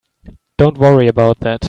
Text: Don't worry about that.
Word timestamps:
Don't 0.57 0.79
worry 0.79 1.07
about 1.07 1.41
that. 1.41 1.59